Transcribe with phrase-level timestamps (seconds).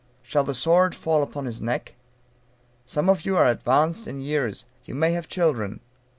[0.23, 1.93] Shall the sword fall upon his neck?
[2.87, 5.79] Some of you are advanced in years you may have children.